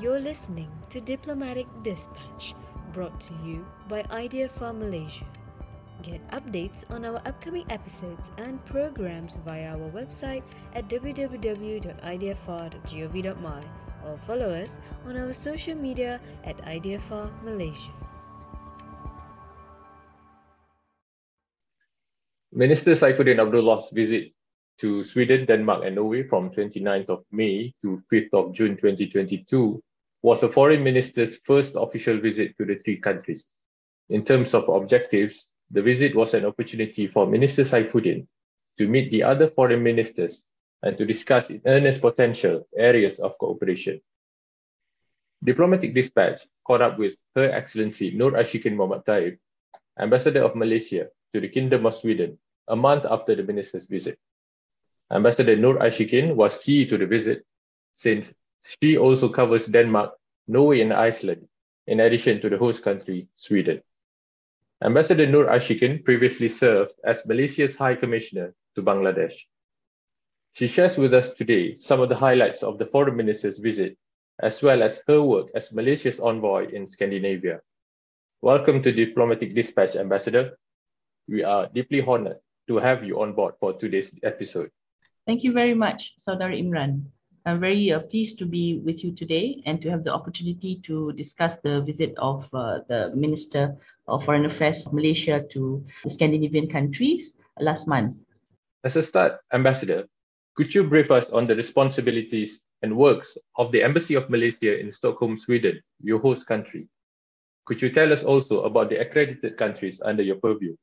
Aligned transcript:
You're 0.00 0.20
listening 0.20 0.70
to 0.90 1.00
Diplomatic 1.00 1.66
Dispatch, 1.82 2.54
brought 2.92 3.18
to 3.18 3.34
you 3.44 3.66
by 3.88 4.04
IDFR 4.04 4.78
Malaysia. 4.78 5.26
Get 6.06 6.22
updates 6.30 6.88
on 6.88 7.04
our 7.04 7.20
upcoming 7.26 7.64
episodes 7.68 8.30
and 8.38 8.64
programs 8.64 9.38
via 9.44 9.74
our 9.74 9.90
website 9.90 10.44
at 10.78 10.88
www.idfr.gov.my 10.88 13.62
or 14.06 14.18
follow 14.18 14.54
us 14.54 14.78
on 15.04 15.18
our 15.18 15.32
social 15.32 15.74
media 15.74 16.20
at 16.44 16.56
IDFR 16.58 17.32
Malaysia. 17.42 17.90
Minister 22.52 22.94
Saifuddin 22.94 23.42
Abdullah's 23.42 23.90
visit 23.90 24.30
to 24.78 25.02
Sweden, 25.02 25.44
Denmark, 25.44 25.82
and 25.84 25.96
Norway 25.96 26.22
from 26.22 26.50
29th 26.50 27.10
of 27.10 27.24
May 27.32 27.74
to 27.82 28.00
5th 28.12 28.32
of 28.32 28.52
June 28.54 28.76
2022 28.76 29.82
was 30.22 30.42
a 30.42 30.50
foreign 30.50 30.82
minister's 30.82 31.38
first 31.44 31.72
official 31.76 32.18
visit 32.20 32.56
to 32.58 32.64
the 32.64 32.76
three 32.76 32.98
countries. 32.98 33.46
In 34.10 34.24
terms 34.24 34.54
of 34.54 34.68
objectives, 34.68 35.46
the 35.70 35.82
visit 35.82 36.14
was 36.14 36.34
an 36.34 36.44
opportunity 36.44 37.06
for 37.06 37.26
Minister 37.26 37.62
Saifuddin 37.62 38.26
to 38.78 38.88
meet 38.88 39.10
the 39.10 39.22
other 39.22 39.48
foreign 39.48 39.82
ministers 39.82 40.42
and 40.82 40.96
to 40.96 41.04
discuss 41.04 41.50
in 41.50 41.60
earnest 41.66 42.00
potential 42.00 42.66
areas 42.76 43.18
of 43.18 43.36
cooperation. 43.38 44.00
Diplomatic 45.44 45.94
Dispatch 45.94 46.46
caught 46.64 46.82
up 46.82 46.98
with 46.98 47.14
Her 47.34 47.50
Excellency 47.50 48.10
Nur 48.10 48.32
Ashikin 48.32 48.74
Muhammad 48.74 49.04
Taib, 49.04 49.38
Ambassador 49.98 50.42
of 50.42 50.56
Malaysia 50.56 51.08
to 51.32 51.40
the 51.40 51.48
Kingdom 51.48 51.86
of 51.86 51.94
Sweden, 51.94 52.38
a 52.68 52.76
month 52.76 53.04
after 53.08 53.34
the 53.34 53.42
minister's 53.42 53.86
visit. 53.86 54.18
Ambassador 55.10 55.56
Nur 55.56 55.78
Ashikin 55.78 56.34
was 56.34 56.56
key 56.56 56.86
to 56.86 56.98
the 56.98 57.06
visit 57.06 57.44
since 57.94 58.32
she 58.62 58.96
also 58.96 59.28
covers 59.28 59.66
Denmark, 59.66 60.12
Norway, 60.46 60.80
and 60.80 60.92
Iceland, 60.92 61.46
in 61.86 62.00
addition 62.00 62.40
to 62.40 62.48
the 62.48 62.58
host 62.58 62.82
country, 62.82 63.28
Sweden. 63.36 63.82
Ambassador 64.82 65.26
Nur 65.26 65.46
Ashikin 65.46 66.04
previously 66.04 66.48
served 66.48 66.92
as 67.04 67.26
Malaysia's 67.26 67.74
High 67.74 67.94
Commissioner 67.94 68.54
to 68.74 68.82
Bangladesh. 68.82 69.34
She 70.52 70.66
shares 70.66 70.96
with 70.96 71.14
us 71.14 71.30
today 71.34 71.76
some 71.78 72.00
of 72.00 72.08
the 72.08 72.16
highlights 72.16 72.62
of 72.62 72.78
the 72.78 72.86
foreign 72.86 73.16
minister's 73.16 73.58
visit, 73.58 73.96
as 74.40 74.62
well 74.62 74.82
as 74.82 75.00
her 75.06 75.22
work 75.22 75.48
as 75.54 75.72
Malaysia's 75.72 76.20
envoy 76.20 76.70
in 76.70 76.86
Scandinavia. 76.86 77.60
Welcome 78.40 78.82
to 78.82 78.92
Diplomatic 78.92 79.54
Dispatch, 79.54 79.96
Ambassador. 79.96 80.58
We 81.28 81.42
are 81.42 81.68
deeply 81.74 82.02
honored 82.02 82.38
to 82.68 82.76
have 82.76 83.04
you 83.04 83.20
on 83.20 83.32
board 83.32 83.54
for 83.58 83.72
today's 83.74 84.12
episode. 84.22 84.70
Thank 85.26 85.42
you 85.42 85.52
very 85.52 85.74
much, 85.74 86.14
Saudara 86.18 86.54
Imran. 86.54 87.10
I'm 87.48 87.60
very 87.60 87.90
uh, 87.90 88.00
pleased 88.00 88.38
to 88.40 88.44
be 88.44 88.78
with 88.84 89.02
you 89.02 89.10
today 89.10 89.62
and 89.64 89.80
to 89.80 89.88
have 89.88 90.04
the 90.04 90.12
opportunity 90.12 90.80
to 90.84 91.12
discuss 91.14 91.56
the 91.56 91.80
visit 91.80 92.12
of 92.18 92.44
uh, 92.52 92.80
the 92.88 93.10
Minister 93.16 93.74
of 94.06 94.22
Foreign 94.22 94.44
Affairs 94.44 94.84
of 94.84 94.92
Malaysia 94.92 95.40
to 95.52 95.82
the 96.04 96.10
Scandinavian 96.10 96.68
countries 96.68 97.32
last 97.58 97.88
month. 97.88 98.26
As 98.84 98.96
a 98.96 99.02
start, 99.02 99.40
Ambassador, 99.54 100.04
could 100.56 100.74
you 100.74 100.84
brief 100.84 101.10
us 101.10 101.30
on 101.30 101.46
the 101.46 101.56
responsibilities 101.56 102.60
and 102.82 102.94
works 102.94 103.38
of 103.56 103.72
the 103.72 103.82
Embassy 103.82 104.14
of 104.14 104.28
Malaysia 104.28 104.78
in 104.78 104.92
Stockholm, 104.92 105.38
Sweden, 105.38 105.80
your 106.02 106.18
host 106.18 106.46
country? 106.46 106.86
Could 107.64 107.80
you 107.80 107.88
tell 107.88 108.12
us 108.12 108.24
also 108.24 108.64
about 108.64 108.90
the 108.90 109.00
accredited 109.00 109.56
countries 109.56 110.02
under 110.04 110.22
your 110.22 110.36
purview? 110.36 110.76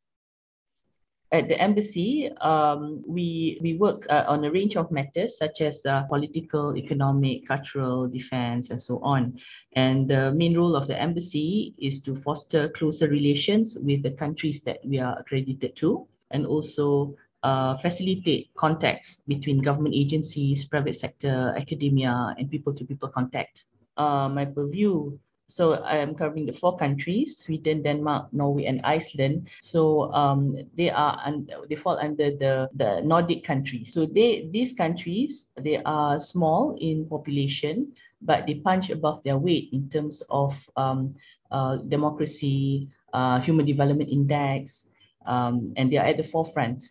At 1.35 1.47
the 1.47 1.59
embassy, 1.61 2.31
um, 2.41 3.03
we 3.07 3.59
we 3.61 3.75
work 3.75 4.07
uh, 4.09 4.23
on 4.27 4.43
a 4.43 4.51
range 4.51 4.75
of 4.75 4.91
matters 4.91 5.37
such 5.37 5.61
as 5.61 5.85
uh, 5.85 6.03
political, 6.03 6.75
economic, 6.75 7.47
cultural, 7.47 8.07
defense, 8.07 8.69
and 8.71 8.81
so 8.81 8.99
on. 9.03 9.37
And 9.75 10.09
the 10.09 10.31
main 10.33 10.57
role 10.57 10.75
of 10.75 10.87
the 10.87 10.99
embassy 10.99 11.75
is 11.77 12.01
to 12.03 12.15
foster 12.15 12.69
closer 12.69 13.07
relations 13.07 13.77
with 13.79 14.03
the 14.03 14.11
countries 14.11 14.63
that 14.63 14.79
we 14.83 14.99
are 14.99 15.19
accredited 15.19 15.75
to, 15.77 16.07
and 16.31 16.45
also 16.45 17.15
uh, 17.43 17.77
facilitate 17.77 18.49
contacts 18.55 19.21
between 19.27 19.61
government 19.61 19.93
agencies, 19.93 20.65
private 20.65 20.95
sector, 20.95 21.53
academia, 21.57 22.33
and 22.39 22.49
people-to-people 22.49 23.09
contact. 23.09 23.65
Uh, 23.97 24.27
my 24.27 24.45
purview 24.45 25.17
so 25.47 25.73
I 25.73 25.97
am 25.97 26.15
covering 26.15 26.45
the 26.45 26.53
four 26.53 26.75
countries: 26.75 27.37
Sweden, 27.37 27.83
Denmark, 27.83 28.33
Norway, 28.33 28.65
and 28.65 28.81
Iceland. 28.83 29.47
So 29.59 30.11
um, 30.11 30.57
they 30.75 30.89
are 30.89 31.21
and 31.25 31.51
they 31.69 31.75
fall 31.75 31.97
under 31.97 32.31
the 32.31 32.69
the 32.73 33.01
Nordic 33.01 33.43
countries. 33.43 33.93
So 33.93 34.05
they 34.05 34.49
these 34.51 34.73
countries 34.73 35.47
they 35.55 35.77
are 35.85 36.19
small 36.19 36.75
in 36.81 37.05
population, 37.05 37.93
but 38.21 38.47
they 38.47 38.55
punch 38.55 38.89
above 38.89 39.23
their 39.23 39.37
weight 39.37 39.69
in 39.71 39.87
terms 39.89 40.23
of 40.29 40.57
um, 40.75 41.13
uh, 41.51 41.77
democracy, 41.77 42.89
uh, 43.13 43.39
human 43.39 43.65
development 43.65 44.09
index, 44.09 44.87
um, 45.25 45.73
and 45.77 45.91
they 45.91 45.97
are 45.97 46.05
at 46.05 46.17
the 46.17 46.23
forefront 46.25 46.83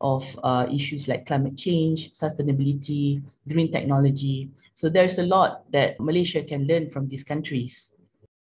of 0.00 0.22
uh, 0.44 0.66
issues 0.70 1.08
like 1.08 1.24
climate 1.24 1.56
change, 1.56 2.12
sustainability, 2.12 3.22
green 3.48 3.72
technology. 3.72 4.50
So 4.74 4.90
there's 4.90 5.18
a 5.18 5.24
lot 5.24 5.64
that 5.72 5.98
Malaysia 5.98 6.42
can 6.42 6.66
learn 6.66 6.90
from 6.90 7.08
these 7.08 7.24
countries. 7.24 7.93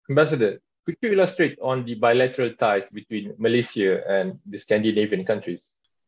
Ambassador, 0.09 0.59
could 0.85 0.97
you 1.01 1.11
illustrate 1.13 1.57
on 1.61 1.85
the 1.85 1.93
bilateral 1.93 2.51
ties 2.55 2.89
between 2.89 3.33
Malaysia 3.37 4.01
and 4.09 4.39
the 4.47 4.57
Scandinavian 4.57 5.23
countries? 5.23 5.61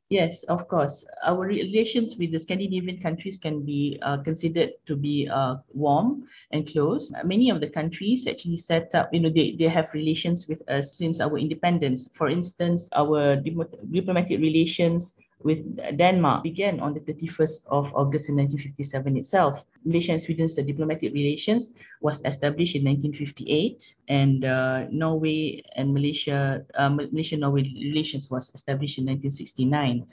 Yes, 0.10 0.44
of 0.44 0.68
course. 0.68 1.06
Our 1.24 1.46
relations 1.46 2.18
with 2.18 2.32
the 2.32 2.40
Scandinavian 2.40 3.00
countries 3.00 3.38
can 3.38 3.64
be 3.64 3.98
uh, 4.02 4.18
considered 4.18 4.72
to 4.86 4.96
be 4.98 5.30
uh, 5.32 5.58
warm 5.72 6.28
and 6.52 6.68
close. 6.68 7.14
Many 7.24 7.50
of 7.50 7.62
the 7.62 7.70
countries 7.70 8.28
actually 8.28 8.58
set 8.58 8.94
up, 8.94 9.14
you 9.14 9.22
know, 9.22 9.30
they, 9.30 9.56
they 9.56 9.70
have 9.70 9.94
relations 9.94 10.48
with 10.50 10.68
us 10.68 10.98
since 10.98 11.22
our 11.22 11.38
independence. 11.38 12.10
For 12.12 12.28
instance, 12.28 12.90
our 12.92 13.38
diplomatic 13.38 14.40
relations 14.42 15.14
with 15.44 15.64
Denmark 15.98 16.44
began 16.44 16.80
on 16.80 16.94
the 16.94 17.00
31st 17.02 17.66
of 17.68 17.94
August 17.96 18.30
in 18.30 18.36
1957 18.36 19.18
itself. 19.18 19.66
Malaysia 19.86 20.12
and 20.12 20.22
Sweden's 20.22 20.56
diplomatic 20.56 21.14
relations 21.14 21.74
was 22.02 22.22
established 22.26 22.76
in 22.76 22.86
1958 22.86 23.96
and 24.08 24.46
uh, 24.46 24.86
Norway 24.92 25.64
and 25.76 25.94
Malaysia, 25.94 26.66
uh, 26.76 26.90
Malaysia-Norway 26.90 27.64
relations 27.64 28.30
was 28.30 28.52
established 28.54 28.98
in 28.98 29.06
1969. 29.06 30.06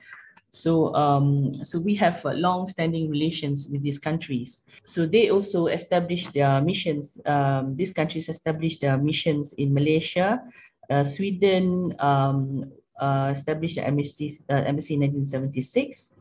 So, 0.50 0.94
um, 0.94 1.52
so 1.62 1.78
we 1.78 1.94
have 1.96 2.24
uh, 2.24 2.32
long-standing 2.32 3.10
relations 3.10 3.66
with 3.68 3.82
these 3.82 3.98
countries. 3.98 4.62
So 4.84 5.04
they 5.04 5.28
also 5.28 5.66
established 5.66 6.32
their 6.32 6.60
missions. 6.62 7.20
Um, 7.26 7.76
these 7.76 7.92
countries 7.92 8.28
established 8.28 8.80
their 8.80 8.96
missions 8.96 9.52
in 9.54 9.74
Malaysia, 9.74 10.40
uh, 10.88 11.04
Sweden, 11.04 11.94
um, 11.98 12.72
uh, 12.98 13.30
established 13.32 13.76
the 13.76 13.86
embassy, 13.86 14.32
uh, 14.50 14.62
embassy 14.66 14.94
in 14.94 15.00
1976, 15.00 16.14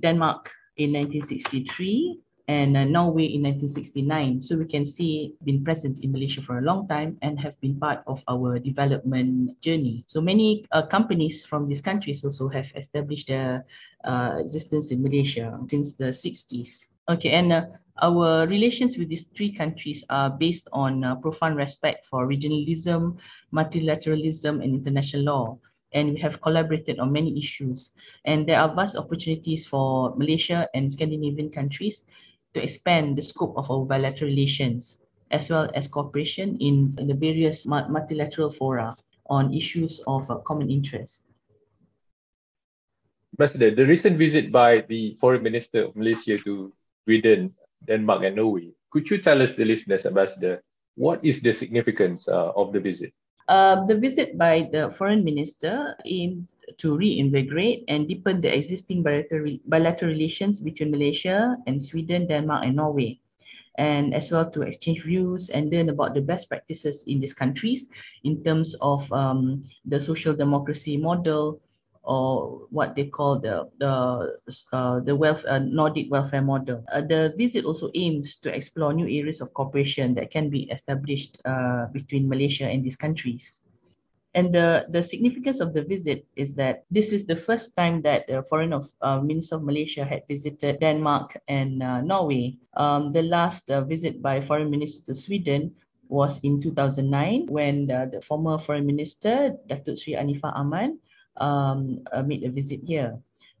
Denmark 0.00 0.50
in 0.76 0.92
1963, 0.92 2.20
and 2.48 2.76
uh, 2.76 2.84
Norway 2.84 3.24
in 3.24 3.42
1969. 3.42 4.42
So 4.42 4.58
we 4.58 4.66
can 4.66 4.84
see 4.84 5.34
been 5.44 5.64
present 5.64 6.00
in 6.04 6.12
Malaysia 6.12 6.42
for 6.42 6.58
a 6.58 6.62
long 6.62 6.86
time 6.88 7.16
and 7.22 7.40
have 7.40 7.58
been 7.60 7.78
part 7.80 8.02
of 8.06 8.22
our 8.28 8.58
development 8.58 9.60
journey. 9.60 10.04
So 10.06 10.20
many 10.20 10.66
uh, 10.72 10.86
companies 10.86 11.44
from 11.44 11.66
these 11.66 11.80
countries 11.80 12.24
also 12.24 12.48
have 12.48 12.70
established 12.76 13.28
their 13.28 13.64
uh, 14.04 14.36
existence 14.38 14.90
in 14.92 15.02
Malaysia 15.02 15.58
since 15.68 15.94
the 15.94 16.12
60s. 16.12 16.88
Okay, 17.08 17.30
and 17.30 17.52
uh, 17.52 17.64
our 18.02 18.46
relations 18.46 18.98
with 18.98 19.08
these 19.08 19.24
three 19.36 19.52
countries 19.52 20.04
are 20.10 20.30
based 20.30 20.68
on 20.72 21.04
uh, 21.04 21.14
profound 21.16 21.56
respect 21.56 22.06
for 22.06 22.26
regionalism, 22.26 23.16
multilateralism, 23.52 24.62
and 24.64 24.74
international 24.74 25.22
law 25.24 25.58
and 25.94 26.14
we 26.14 26.20
have 26.20 26.42
collaborated 26.42 26.98
on 26.98 27.12
many 27.12 27.38
issues. 27.38 27.90
And 28.24 28.46
there 28.46 28.60
are 28.60 28.74
vast 28.74 28.96
opportunities 28.96 29.66
for 29.66 30.14
Malaysia 30.16 30.68
and 30.74 30.90
Scandinavian 30.90 31.50
countries 31.50 32.04
to 32.52 32.62
expand 32.62 33.16
the 33.16 33.22
scope 33.22 33.54
of 33.56 33.70
our 33.70 33.86
bilateral 33.86 34.30
relations, 34.30 34.98
as 35.30 35.48
well 35.48 35.70
as 35.74 35.88
cooperation 35.88 36.58
in, 36.60 36.94
the 36.94 37.14
various 37.14 37.66
multilateral 37.66 38.50
fora 38.50 38.96
on 39.30 39.54
issues 39.54 40.00
of 40.06 40.30
uh, 40.30 40.36
common 40.44 40.70
interest. 40.70 41.22
Ambassador, 43.34 43.74
the 43.74 43.86
recent 43.86 44.18
visit 44.18 44.52
by 44.52 44.84
the 44.88 45.16
Foreign 45.18 45.42
Minister 45.42 45.86
of 45.86 45.96
Malaysia 45.96 46.38
to 46.38 46.72
Sweden, 47.04 47.54
Denmark, 47.86 48.22
and 48.22 48.36
Norway, 48.36 48.70
could 48.90 49.10
you 49.10 49.18
tell 49.18 49.42
us, 49.42 49.50
the 49.50 49.64
listeners, 49.64 50.06
Ambassador, 50.06 50.62
what 50.94 51.18
is 51.24 51.42
the 51.42 51.50
significance 51.50 52.28
uh, 52.28 52.54
of 52.54 52.72
the 52.72 52.78
visit? 52.78 53.12
Uh, 53.48 53.84
the 53.84 53.94
visit 53.94 54.38
by 54.38 54.68
the 54.72 54.88
foreign 54.90 55.22
minister 55.22 55.96
aimed 56.06 56.48
to 56.78 56.96
reinvigorate 56.96 57.84
and 57.88 58.08
deepen 58.08 58.40
the 58.40 58.48
existing 58.48 59.02
bilateral, 59.02 59.58
bilateral 59.66 60.10
relations 60.10 60.58
between 60.58 60.90
Malaysia 60.90 61.56
and 61.66 61.82
Sweden, 61.82 62.26
Denmark, 62.26 62.64
and 62.64 62.76
Norway, 62.76 63.20
and 63.76 64.14
as 64.14 64.32
well 64.32 64.50
to 64.50 64.62
exchange 64.62 65.04
views 65.04 65.50
and 65.50 65.70
learn 65.70 65.90
about 65.90 66.14
the 66.14 66.22
best 66.22 66.48
practices 66.48 67.04
in 67.06 67.20
these 67.20 67.34
countries 67.34 67.86
in 68.24 68.42
terms 68.42 68.74
of 68.80 69.12
um, 69.12 69.64
the 69.84 70.00
social 70.00 70.34
democracy 70.34 70.96
model, 70.96 71.60
or 72.04 72.66
what 72.70 72.94
they 72.94 73.06
call 73.06 73.38
the 73.40 73.68
the 73.78 74.36
uh, 74.72 75.00
the 75.00 75.16
wealth 75.16 75.44
uh, 75.48 75.58
Nordic 75.58 76.10
welfare 76.10 76.42
model. 76.42 76.84
Uh, 76.92 77.00
the 77.00 77.32
visit 77.36 77.64
also 77.64 77.90
aims 77.94 78.36
to 78.36 78.54
explore 78.54 78.92
new 78.92 79.08
areas 79.08 79.40
of 79.40 79.52
cooperation 79.54 80.14
that 80.14 80.30
can 80.30 80.50
be 80.50 80.68
established 80.70 81.40
uh, 81.44 81.86
between 81.92 82.28
Malaysia 82.28 82.68
and 82.68 82.84
these 82.84 82.96
countries. 82.96 83.64
And 84.34 84.52
the, 84.52 84.86
the 84.90 85.02
significance 85.02 85.60
of 85.60 85.72
the 85.72 85.82
visit 85.82 86.26
is 86.34 86.54
that 86.54 86.84
this 86.90 87.12
is 87.12 87.24
the 87.24 87.36
first 87.36 87.76
time 87.76 88.02
that 88.02 88.26
the 88.26 88.42
Foreign 88.42 88.72
of, 88.72 88.90
uh, 89.00 89.20
Minister 89.20 89.56
of 89.56 89.62
Malaysia 89.62 90.04
had 90.04 90.26
visited 90.26 90.80
Denmark 90.80 91.38
and 91.46 91.82
uh, 91.82 92.00
Norway. 92.00 92.58
Um, 92.76 93.12
the 93.12 93.22
last 93.22 93.70
uh, 93.70 93.82
visit 93.82 94.20
by 94.20 94.40
Foreign 94.40 94.70
Minister 94.70 95.04
to 95.06 95.14
Sweden 95.14 95.70
was 96.08 96.40
in 96.42 96.60
2009 96.60 97.46
when 97.46 97.86
the, 97.86 98.20
former 98.26 98.58
Foreign 98.58 98.86
Minister, 98.86 99.54
Datuk 99.70 100.02
Sri 100.02 100.14
Anifah 100.14 100.52
Aman, 100.56 100.98
um, 101.36 102.00
uh, 102.12 102.22
made 102.22 102.44
a 102.44 102.50
visit 102.50 102.80
here. 102.86 103.18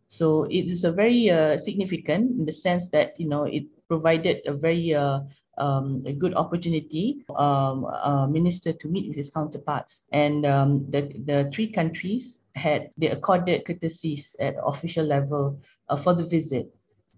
So 0.08 0.44
it 0.44 0.70
is 0.70 0.84
a 0.84 0.92
very 0.92 1.30
uh, 1.30 1.58
significant 1.58 2.38
in 2.38 2.44
the 2.44 2.52
sense 2.52 2.88
that 2.88 3.18
you 3.18 3.26
know 3.26 3.44
it 3.44 3.64
provided 3.88 4.42
a 4.46 4.52
very 4.52 4.94
uh, 4.94 5.20
um, 5.58 6.02
a 6.06 6.12
good 6.12 6.34
opportunity 6.34 7.24
um, 7.36 7.84
uh, 7.84 8.26
minister 8.26 8.72
to 8.72 8.88
meet 8.88 9.08
with 9.08 9.16
his 9.16 9.30
counterparts, 9.30 10.02
and 10.12 10.46
um, 10.46 10.86
the 10.90 11.10
the 11.24 11.50
three 11.52 11.70
countries 11.70 12.40
had 12.54 12.90
they 12.96 13.08
accorded 13.08 13.64
courtesies 13.64 14.36
at 14.38 14.54
official 14.62 15.04
level 15.04 15.58
uh, 15.88 15.96
for 15.96 16.14
the 16.14 16.24
visit. 16.24 16.70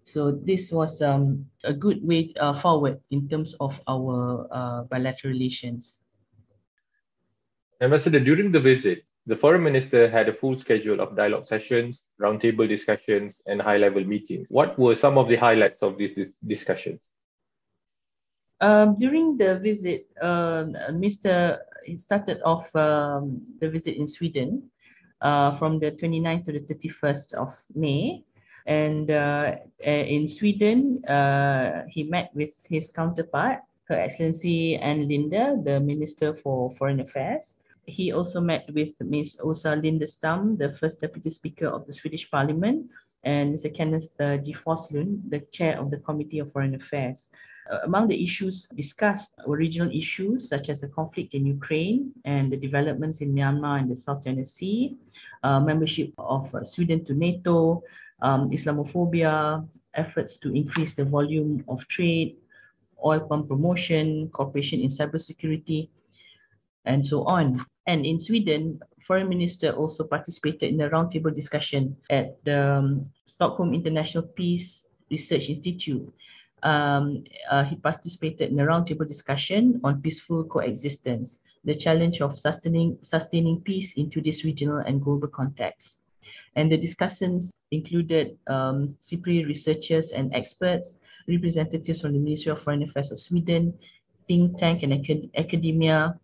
So 0.04 0.30
this 0.30 0.70
was 0.70 1.02
um, 1.02 1.44
a 1.64 1.74
good 1.74 1.98
way 2.06 2.32
uh, 2.38 2.54
forward 2.54 3.00
in 3.10 3.28
terms 3.28 3.54
of 3.58 3.80
our 3.88 4.46
uh, 4.52 4.82
bilateral 4.84 5.32
relations. 5.32 5.98
Ambassador, 7.80 8.20
during 8.20 8.52
the 8.52 8.60
visit, 8.60 9.04
the 9.26 9.34
foreign 9.34 9.62
minister 9.62 10.08
had 10.08 10.28
a 10.28 10.32
full 10.32 10.56
schedule 10.56 11.00
of 11.00 11.16
dialogue 11.16 11.46
sessions, 11.46 12.02
roundtable 12.20 12.68
discussions, 12.68 13.34
and 13.46 13.60
high 13.60 13.76
level 13.76 14.04
meetings. 14.04 14.46
What 14.50 14.78
were 14.78 14.94
some 14.94 15.18
of 15.18 15.28
the 15.28 15.36
highlights 15.36 15.82
of 15.82 15.98
these 15.98 16.32
discussions? 16.46 17.02
Um, 18.60 18.96
during 18.98 19.36
the 19.36 19.58
visit, 19.58 20.06
uh, 20.22 20.64
Mr. 20.94 21.58
He 21.84 21.96
started 21.96 22.40
off 22.44 22.74
um, 22.74 23.42
the 23.60 23.68
visit 23.68 23.96
in 23.96 24.08
Sweden 24.08 24.70
uh, 25.20 25.52
from 25.58 25.78
the 25.78 25.90
29th 25.90 26.46
to 26.46 26.52
the 26.52 26.60
31st 26.60 27.34
of 27.34 27.52
May. 27.74 28.24
And 28.66 29.10
uh, 29.10 29.56
in 29.78 30.26
Sweden, 30.26 31.04
uh, 31.04 31.84
he 31.88 32.04
met 32.04 32.30
with 32.34 32.54
his 32.68 32.90
counterpart, 32.90 33.60
Her 33.84 33.94
Excellency 33.94 34.76
Ann 34.76 35.06
Linde, 35.06 35.64
the 35.64 35.78
Minister 35.78 36.34
for 36.34 36.70
Foreign 36.70 37.00
Affairs 37.00 37.54
he 37.86 38.12
also 38.12 38.40
met 38.40 38.68
with 38.72 39.00
Ms. 39.00 39.38
Åsa 39.40 39.80
Lindestam, 39.80 40.58
the 40.58 40.72
first 40.72 41.00
deputy 41.00 41.30
speaker 41.30 41.66
of 41.66 41.86
the 41.86 41.92
Swedish 41.92 42.30
Parliament, 42.30 42.90
and 43.24 43.54
Mr. 43.54 43.72
Kenneth 43.74 44.14
uh, 44.20 44.36
G. 44.38 44.52
Forslund, 44.52 45.20
the 45.30 45.40
chair 45.52 45.78
of 45.80 45.90
the 45.90 45.98
Committee 45.98 46.40
of 46.40 46.52
Foreign 46.52 46.74
Affairs. 46.74 47.28
Uh, 47.70 47.78
among 47.84 48.06
the 48.06 48.22
issues 48.22 48.66
discussed 48.76 49.34
were 49.46 49.56
regional 49.56 49.90
issues 49.90 50.48
such 50.48 50.68
as 50.68 50.80
the 50.80 50.88
conflict 50.88 51.34
in 51.34 51.44
Ukraine 51.44 52.12
and 52.24 52.52
the 52.52 52.56
developments 52.56 53.20
in 53.20 53.34
Myanmar 53.34 53.80
and 53.80 53.90
the 53.90 53.96
South 53.96 54.24
China 54.24 54.44
Sea, 54.44 54.96
uh, 55.42 55.58
membership 55.58 56.12
of 56.18 56.54
uh, 56.54 56.62
Sweden 56.62 57.04
to 57.04 57.14
NATO, 57.14 57.82
um, 58.22 58.50
Islamophobia, 58.50 59.66
efforts 59.94 60.36
to 60.38 60.54
increase 60.54 60.92
the 60.92 61.04
volume 61.04 61.64
of 61.68 61.86
trade, 61.88 62.36
oil 63.04 63.20
palm 63.20 63.46
promotion, 63.46 64.28
cooperation 64.30 64.80
in 64.80 64.88
cybersecurity, 64.88 65.88
and 66.84 67.04
so 67.04 67.24
on. 67.24 67.64
And 67.86 68.04
in 68.04 68.18
Sweden, 68.18 68.80
Foreign 69.00 69.28
Minister 69.28 69.70
also 69.70 70.04
participated 70.04 70.74
in 70.74 70.80
a 70.80 70.90
roundtable 70.90 71.32
discussion 71.32 71.96
at 72.10 72.42
the 72.44 72.82
um, 72.82 73.10
Stockholm 73.24 73.74
International 73.74 74.24
Peace 74.24 74.88
Research 75.10 75.48
Institute. 75.48 76.12
Um, 76.64 77.22
uh, 77.48 77.62
he 77.62 77.76
participated 77.76 78.50
in 78.50 78.58
a 78.58 78.64
roundtable 78.64 79.06
discussion 79.06 79.80
on 79.84 80.02
peaceful 80.02 80.42
coexistence, 80.44 81.38
the 81.64 81.74
challenge 81.74 82.20
of 82.20 82.38
sustaining, 82.38 82.98
sustaining 83.02 83.60
peace 83.60 83.94
into 83.96 84.20
this 84.20 84.44
regional 84.44 84.78
and 84.78 85.00
global 85.00 85.28
context. 85.28 85.98
And 86.56 86.72
the 86.72 86.76
discussions 86.76 87.52
included 87.70 88.38
um, 88.48 88.88
SIPRI 89.00 89.46
researchers 89.46 90.10
and 90.10 90.34
experts, 90.34 90.96
representatives 91.28 92.00
from 92.00 92.14
the 92.14 92.18
Ministry 92.18 92.50
of 92.50 92.60
Foreign 92.60 92.82
Affairs 92.82 93.12
of 93.12 93.20
Sweden, 93.20 93.74
think 94.26 94.58
tank 94.58 94.82
and 94.82 94.92
acad 94.92 95.30
academia, 95.36 96.18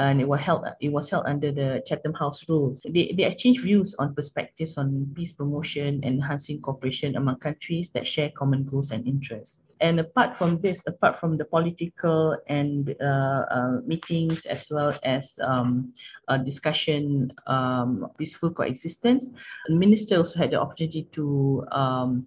and 0.00 0.18
it 0.18 0.26
was 0.26 0.40
held 0.40 0.64
it 0.80 0.88
was 0.88 1.10
held 1.10 1.26
under 1.26 1.52
the 1.52 1.82
Chatham 1.86 2.14
House 2.14 2.48
rules. 2.48 2.80
They, 2.88 3.12
they 3.16 3.24
exchanged 3.24 3.62
views 3.62 3.94
on 3.98 4.14
perspectives 4.14 4.78
on 4.78 5.12
peace 5.14 5.32
promotion 5.32 6.00
and 6.02 6.16
enhancing 6.16 6.62
cooperation 6.62 7.16
among 7.16 7.36
countries 7.36 7.90
that 7.90 8.06
share 8.06 8.30
common 8.30 8.64
goals 8.64 8.92
and 8.92 9.06
interests. 9.06 9.60
And 9.80 10.00
apart 10.00 10.36
from 10.36 10.56
this, 10.60 10.82
apart 10.86 11.16
from 11.16 11.36
the 11.36 11.44
political 11.44 12.36
and 12.48 12.94
uh, 13.00 13.44
uh, 13.50 13.80
meetings 13.86 14.44
as 14.44 14.68
well 14.70 14.92
as 15.04 15.38
um, 15.42 15.92
discussion, 16.44 17.32
um, 17.46 18.06
peaceful 18.18 18.50
coexistence, 18.50 19.30
the 19.68 19.74
minister 19.74 20.16
also 20.18 20.38
had 20.38 20.50
the 20.50 20.60
opportunity 20.60 21.08
to 21.12 21.64
um, 21.72 22.26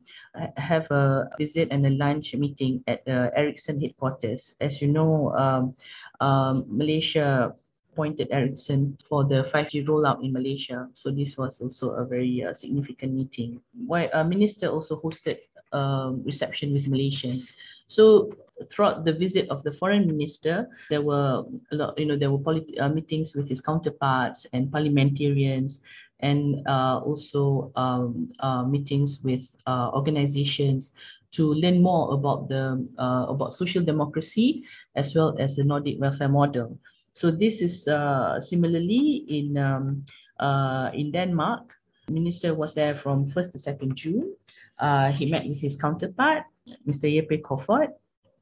have 0.58 0.90
a 0.90 1.30
visit 1.38 1.70
and 1.70 1.86
a 1.86 1.92
lunch 1.92 2.34
meeting 2.34 2.84
at 2.88 3.06
the 3.06 3.32
Ericsson 3.38 3.80
headquarters. 3.80 4.56
As 4.60 4.82
you 4.82 4.88
know, 4.88 5.32
um, 5.38 5.76
um, 6.20 6.66
Malaysia 6.68 7.54
appointed 7.94 8.28
Ericsson 8.32 8.98
for 9.06 9.24
the 9.24 9.46
5G 9.46 9.86
rollout 9.86 10.26
in 10.26 10.34
Malaysia. 10.34 10.90
So 10.94 11.12
this 11.14 11.38
was 11.38 11.62
also 11.62 11.92
a 11.94 12.06
very 12.06 12.44
uh, 12.44 12.54
significant 12.54 13.14
meeting. 13.14 13.62
Why 13.86 14.08
uh, 14.10 14.24
minister 14.26 14.68
also 14.68 14.98
hosted 14.98 15.38
a 15.72 15.78
um, 15.78 16.24
reception 16.26 16.74
with 16.74 16.90
Malaysians. 16.90 17.54
So 17.86 18.34
throughout 18.70 19.06
the 19.06 19.14
visit 19.14 19.50
of 19.50 19.62
the 19.62 19.72
foreign 19.72 20.08
minister, 20.08 20.70
there 20.90 21.02
were 21.02 21.46
a 21.72 21.76
lot, 21.76 21.98
you 21.98 22.06
know, 22.06 22.18
there 22.18 22.32
were 22.32 22.42
uh, 22.80 22.90
meetings 22.90 23.34
with 23.36 23.50
his 23.50 23.62
counterparts 23.62 24.46
and 24.54 24.72
parliamentarians, 24.72 25.82
and 26.22 26.66
uh, 26.68 27.02
also 27.04 27.72
um, 27.76 28.32
uh, 28.40 28.64
meetings 28.64 29.20
with 29.24 29.56
uh, 29.68 29.90
organizations 29.94 30.94
to 31.34 31.54
learn 31.54 31.82
more 31.82 32.14
about 32.14 32.48
the 32.48 32.86
uh, 32.98 33.26
about 33.28 33.54
social 33.54 33.84
democracy 33.84 34.64
as 34.96 35.14
well 35.14 35.36
as 35.40 35.56
the 35.58 35.64
Nordic 35.64 36.00
welfare 36.00 36.30
model. 36.30 36.78
So 37.14 37.30
this 37.30 37.62
is 37.62 37.88
uh, 37.88 38.42
similarly 38.42 39.26
in 39.30 39.58
um, 39.58 40.06
uh, 40.40 40.90
in 40.94 41.12
Denmark. 41.12 41.74
Minister 42.10 42.54
was 42.54 42.74
there 42.74 42.96
from 42.98 43.30
1st 43.30 43.52
to 43.54 43.58
2nd 43.58 43.94
June. 43.94 44.36
Uh, 44.78 45.12
he 45.12 45.26
met 45.26 45.48
with 45.48 45.62
his 45.62 45.78
counterpart, 45.78 46.44
Mr. 46.86 47.08
Jeppe 47.08 47.42
Kofod, 47.42 47.94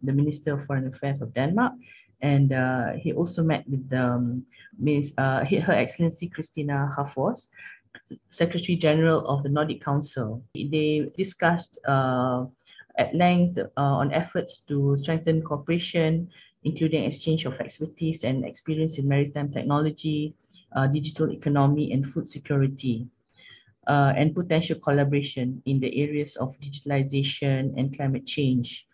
the 0.01 0.13
Minister 0.13 0.53
of 0.53 0.65
Foreign 0.65 0.87
Affairs 0.87 1.21
of 1.21 1.33
Denmark, 1.35 1.73
and 2.21 2.53
uh, 2.53 2.93
he 2.97 3.13
also 3.13 3.43
met 3.43 3.67
with 3.69 3.85
um, 3.93 4.45
Ms. 4.79 5.13
Uh, 5.17 5.45
Her 5.45 5.73
Excellency 5.73 6.29
Kristina 6.29 6.89
Háfoss, 6.95 7.49
Secretary 8.29 8.75
General 8.75 9.27
of 9.27 9.43
the 9.43 9.49
Nordic 9.49 9.83
Council. 9.83 10.41
They 10.55 11.11
discussed 11.17 11.77
uh, 11.85 12.45
at 12.97 13.13
length 13.13 13.57
uh, 13.59 13.69
on 13.77 14.11
efforts 14.13 14.59
to 14.69 14.97
strengthen 14.97 15.43
cooperation, 15.43 16.29
including 16.63 17.05
exchange 17.05 17.45
of 17.45 17.59
expertise 17.59 18.23
and 18.23 18.45
experience 18.45 18.97
in 18.97 19.07
maritime 19.07 19.51
technology, 19.51 20.35
uh, 20.75 20.87
digital 20.87 21.31
economy, 21.31 21.91
and 21.91 22.07
food 22.07 22.27
security, 22.27 23.07
uh, 23.87 24.13
and 24.15 24.35
potential 24.35 24.79
collaboration 24.79 25.61
in 25.65 25.79
the 25.79 25.91
areas 26.01 26.35
of 26.35 26.55
digitalization 26.59 27.73
and 27.77 27.95
climate 27.95 28.25
change. 28.25 28.87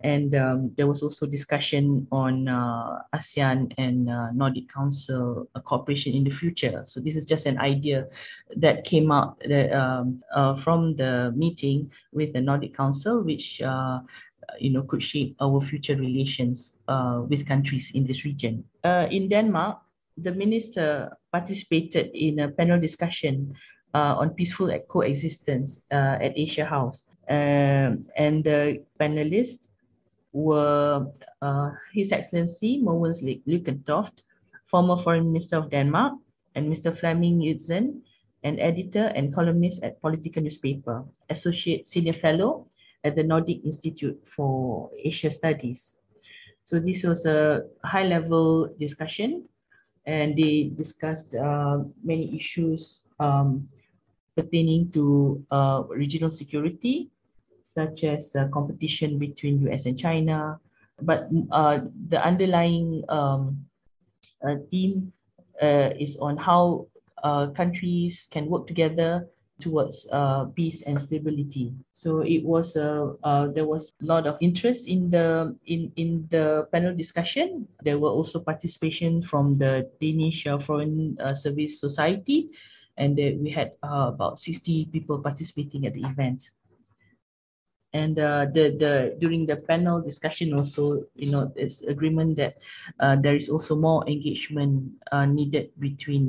And 0.00 0.34
um, 0.34 0.70
there 0.76 0.86
was 0.86 1.02
also 1.02 1.24
discussion 1.24 2.06
on 2.12 2.46
uh, 2.46 2.98
ASEAN 3.14 3.72
and 3.78 4.10
uh, 4.10 4.32
Nordic 4.32 4.68
Council 4.68 5.48
uh, 5.54 5.60
cooperation 5.60 6.12
in 6.12 6.24
the 6.24 6.30
future. 6.30 6.82
So 6.86 7.00
this 7.00 7.16
is 7.16 7.24
just 7.24 7.46
an 7.46 7.58
idea 7.58 8.08
that 8.56 8.84
came 8.84 9.10
out 9.10 9.40
that, 9.48 9.72
um, 9.72 10.22
uh, 10.34 10.56
from 10.56 10.90
the 10.90 11.32
meeting 11.34 11.90
with 12.12 12.34
the 12.34 12.40
Nordic 12.42 12.76
Council, 12.76 13.22
which 13.22 13.62
you 14.58 14.70
know 14.70 14.82
could 14.82 15.02
shape 15.02 15.36
our 15.40 15.60
future 15.60 15.96
relations 15.96 16.76
uh, 16.88 17.22
with 17.28 17.46
countries 17.46 17.92
in 17.94 18.04
this 18.04 18.24
region. 18.24 18.64
in 19.10 19.28
Denmark, 19.28 19.78
the 20.16 20.32
minister 20.32 21.10
participated 21.32 22.10
in 22.14 22.38
a 22.40 22.48
panel 22.48 22.78
discussion 22.80 23.54
on 23.94 24.30
peaceful 24.30 24.70
coexistence 24.88 25.86
at 25.90 26.32
Asia 26.36 26.64
House. 26.64 27.04
Um, 27.28 28.04
and 28.16 28.44
the 28.44 28.84
panelists 29.00 29.68
were 30.34 31.06
uh, 31.40 31.70
His 31.94 32.12
Excellency 32.12 32.82
Mogens 32.82 33.22
Lykketoft, 33.22 34.26
former 34.66 34.96
Foreign 34.96 35.32
Minister 35.32 35.56
of 35.56 35.70
Denmark, 35.70 36.14
and 36.54 36.68
Mr. 36.70 36.94
Flemming 36.94 37.40
Ytzen, 37.40 38.02
an 38.42 38.60
editor 38.60 39.08
and 39.16 39.32
columnist 39.32 39.82
at 39.82 40.02
Politiken 40.02 40.42
newspaper, 40.42 41.04
Associate 41.30 41.86
Senior 41.86 42.12
Fellow 42.12 42.68
at 43.04 43.14
the 43.14 43.22
Nordic 43.22 43.64
Institute 43.64 44.18
for 44.24 44.90
Asia 44.96 45.30
Studies. 45.30 45.94
So 46.64 46.80
this 46.80 47.04
was 47.04 47.26
a 47.26 47.68
high-level 47.84 48.74
discussion, 48.80 49.44
and 50.06 50.36
they 50.36 50.72
discussed 50.74 51.36
uh, 51.36 51.84
many 52.02 52.34
issues 52.34 53.04
um, 53.20 53.68
pertaining 54.34 54.90
to 54.92 55.44
uh, 55.50 55.84
regional 55.88 56.30
security, 56.30 57.10
such 57.62 58.04
as 58.04 58.34
uh, 58.34 58.48
competition 58.48 59.18
between 59.18 59.60
US 59.68 59.84
and 59.84 59.98
China. 59.98 60.58
But 61.02 61.28
uh, 61.52 61.80
the 62.08 62.24
underlying 62.24 63.04
um, 63.08 63.66
uh, 64.40 64.56
theme 64.70 65.12
uh, 65.60 65.92
is 65.98 66.16
on 66.16 66.36
how 66.36 66.88
countries 67.56 68.28
can 68.30 68.46
work 68.46 68.66
together 68.66 69.26
towards 69.60 70.06
uh, 70.10 70.46
peace 70.56 70.82
and 70.82 71.00
stability. 71.00 71.72
So 71.94 72.20
it 72.20 72.42
was 72.42 72.76
a 72.76 73.14
uh, 73.22 73.48
there 73.54 73.66
was 73.66 73.94
a 74.02 74.04
lot 74.04 74.26
of 74.26 74.38
interest 74.40 74.88
in 74.88 75.10
the 75.10 75.54
in 75.66 75.92
in 75.96 76.26
the 76.30 76.66
panel 76.72 76.94
discussion. 76.94 77.68
There 77.82 77.98
were 77.98 78.10
also 78.10 78.40
participation 78.40 79.22
from 79.22 79.58
the 79.58 79.90
Danish 80.00 80.46
uh, 80.46 80.58
Foreign 80.58 81.16
uh, 81.20 81.34
Service 81.34 81.78
Society, 81.78 82.50
and 82.98 83.16
we 83.16 83.50
had 83.50 83.78
uh, 83.82 84.10
about 84.10 84.38
60 84.38 84.90
people 84.90 85.22
participating 85.22 85.86
at 85.86 85.94
the 85.94 86.02
event. 86.02 86.50
And 87.94 88.18
the 88.18 88.74
the 88.74 89.14
during 89.22 89.46
the 89.46 89.54
panel 89.54 90.02
discussion 90.02 90.50
also, 90.50 91.06
you 91.14 91.30
know, 91.30 91.54
it's 91.54 91.86
agreement 91.86 92.34
that 92.42 92.58
there 93.22 93.38
is 93.38 93.46
also 93.46 93.78
more 93.78 94.02
engagement 94.10 94.98
needed 95.30 95.70
between 95.78 96.26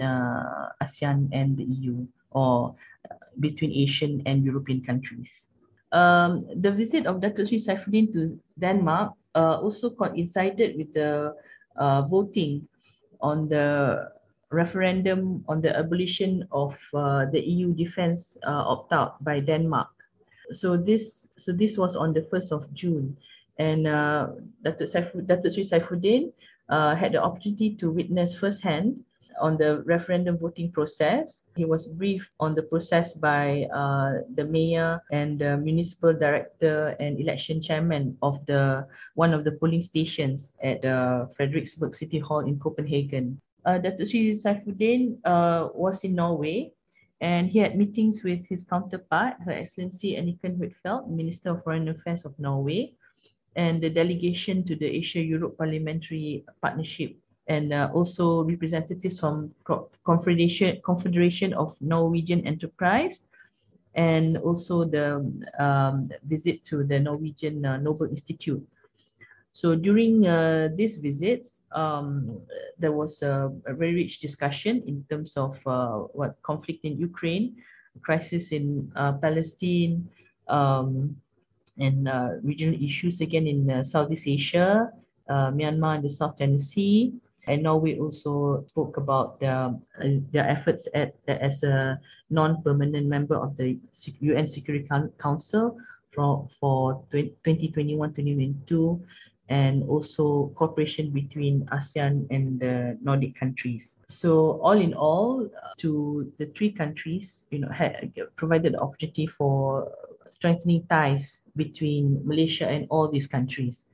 ASEAN 0.77 1.33
and 1.33 1.57
the 1.57 1.65
EU 1.65 2.05
or 2.29 2.75
between 3.39 3.71
Asian 3.71 4.21
and 4.25 4.43
European 4.43 4.81
countries. 4.81 5.47
Um, 5.91 6.45
the 6.59 6.71
visit 6.71 7.05
of 7.05 7.21
Dr. 7.21 7.45
Sri 7.45 7.59
Saifuddin 7.59 8.11
to 8.13 8.39
Denmark 8.59 9.13
uh, 9.35 9.59
also 9.61 9.89
coincided 9.89 10.77
with 10.77 10.93
the 10.93 11.35
uh, 11.77 12.01
voting 12.03 12.67
on 13.21 13.47
the 13.47 14.09
referendum 14.51 15.43
on 15.47 15.61
the 15.61 15.75
abolition 15.75 16.47
of 16.51 16.77
uh, 16.93 17.25
the 17.31 17.39
EU 17.39 17.73
defense 17.73 18.37
uh, 18.47 18.63
opt-out 18.67 19.23
by 19.23 19.39
Denmark. 19.39 19.89
So 20.51 20.77
this, 20.77 21.27
so 21.37 21.51
this 21.51 21.77
was 21.77 21.95
on 21.95 22.13
the 22.13 22.21
1st 22.21 22.51
of 22.51 22.73
June. 22.73 23.17
And 23.57 23.87
uh, 23.87 24.35
Dr. 24.63 24.85
Saifu. 24.85 25.23
Sri 25.23 25.63
Saifuddin 25.63 26.31
uh, 26.69 26.95
had 26.95 27.13
the 27.13 27.23
opportunity 27.23 27.75
to 27.75 27.91
witness 27.91 28.35
firsthand 28.35 29.03
on 29.39 29.57
the 29.57 29.83
referendum 29.83 30.37
voting 30.37 30.71
process. 30.71 31.43
He 31.55 31.65
was 31.65 31.87
briefed 31.87 32.29
on 32.39 32.55
the 32.55 32.63
process 32.63 33.13
by 33.13 33.67
uh, 33.73 34.25
the 34.35 34.45
mayor 34.45 35.01
and 35.11 35.39
the 35.39 35.57
municipal 35.57 36.13
director 36.13 36.95
and 36.99 37.19
election 37.19 37.61
chairman 37.61 38.17
of 38.21 38.45
the 38.45 38.87
one 39.15 39.33
of 39.33 39.43
the 39.43 39.53
polling 39.53 39.81
stations 39.81 40.53
at 40.63 40.83
uh, 40.85 41.27
Frederiksberg 41.37 41.93
City 41.93 42.19
Hall 42.19 42.39
in 42.39 42.59
Copenhagen. 42.59 43.39
Uh, 43.65 43.77
Dr. 43.79 44.05
Sri 44.05 44.31
Saifuddin 44.31 45.17
uh, 45.25 45.69
was 45.73 46.03
in 46.03 46.15
Norway 46.15 46.71
and 47.21 47.49
he 47.49 47.59
had 47.59 47.77
meetings 47.77 48.23
with 48.23 48.45
his 48.45 48.63
counterpart, 48.63 49.35
Her 49.43 49.51
Excellency 49.51 50.15
Anniken 50.15 50.59
Huitfeldt, 50.59 51.07
Minister 51.09 51.51
of 51.51 51.63
Foreign 51.63 51.87
Affairs 51.89 52.25
of 52.25 52.37
Norway, 52.37 52.93
and 53.55 53.81
the 53.81 53.89
delegation 53.89 54.65
to 54.65 54.75
the 54.75 54.85
Asia-Europe 54.85 55.57
Parliamentary 55.57 56.45
Partnership 56.61 57.15
and 57.47 57.73
uh, 57.73 57.89
also 57.93 58.43
representatives 58.43 59.19
from 59.19 59.53
Confederation, 60.03 60.81
Confederation 60.83 61.53
of 61.53 61.79
Norwegian 61.81 62.45
Enterprise 62.45 63.21
and 63.95 64.37
also 64.37 64.83
the 64.83 65.23
um, 65.59 66.09
visit 66.27 66.63
to 66.65 66.83
the 66.83 66.99
Norwegian 66.99 67.65
uh, 67.65 67.77
Nobel 67.77 68.07
Institute. 68.07 68.65
So 69.51 69.73
during 69.73 70.27
uh, 70.27 70.69
these 70.75 70.95
visits, 70.95 71.61
um, 71.71 72.41
there 72.77 72.91
was 72.91 73.21
a, 73.21 73.53
a, 73.65 73.73
very 73.73 73.95
rich 73.95 74.19
discussion 74.19 74.83
in 74.85 75.05
terms 75.09 75.37
of 75.37 75.55
uh, 75.65 76.11
what 76.11 76.35
conflict 76.43 76.83
in 76.83 76.99
Ukraine, 76.99 77.55
crisis 78.01 78.51
in 78.51 78.91
uh, 78.97 79.13
Palestine, 79.13 80.09
um, 80.49 81.15
and 81.79 82.09
uh, 82.09 82.31
regional 82.43 82.75
issues 82.83 83.21
again 83.21 83.47
in 83.47 83.81
Southeast 83.83 84.27
Asia, 84.27 84.91
Myanmar 85.29 85.95
and 85.95 86.03
the 86.03 86.09
South 86.09 86.37
China 86.37 86.57
Sea, 86.57 87.13
and 87.47 87.63
Norway 87.63 87.99
also 87.99 88.65
spoke 88.67 88.97
about 88.97 89.39
their, 89.39 89.73
uh, 90.01 90.19
their 90.31 90.47
efforts 90.47 90.87
at, 90.93 91.15
as 91.27 91.63
a 91.63 91.99
non-permanent 92.29 93.07
member 93.07 93.35
of 93.35 93.55
the 93.57 93.77
UN 94.19 94.47
Security 94.47 94.87
Council 95.19 95.77
for, 96.11 96.47
for 96.59 97.03
2021-2022 97.13 99.01
and 99.49 99.83
also 99.83 100.51
cooperation 100.55 101.11
between 101.11 101.65
ASEAN 101.71 102.25
and 102.31 102.59
the 102.59 102.97
Nordic 103.03 103.35
countries. 103.35 103.95
So 104.09 104.59
all 104.61 104.79
in 104.79 104.95
all, 104.95 105.45
uh, 105.45 105.69
to 105.77 106.31
the 106.39 106.47
three 106.47 106.71
countries, 106.71 107.45
you 107.51 107.59
know, 107.59 107.69
had 107.69 108.11
provided 108.37 108.73
the 108.73 108.79
opportunity 108.79 109.27
for 109.27 109.91
strengthening 110.29 110.83
ties 110.89 111.43
between 111.55 112.21
Malaysia 112.25 112.67
and 112.67 112.87
all 112.89 113.07
these 113.07 113.27
countries 113.27 113.85